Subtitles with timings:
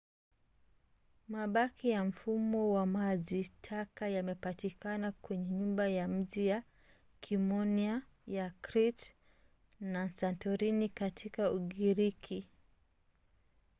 [1.33, 6.63] mabaki ya mfumo wa maji taka yamepatikana kwenye nyumba za miji ya
[7.21, 9.11] kiminoa ya crete
[9.79, 12.49] na santorini katika ugiriki